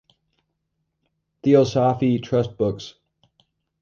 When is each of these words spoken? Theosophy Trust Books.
Theosophy 1.43 2.17
Trust 2.17 2.57
Books. 2.57 2.95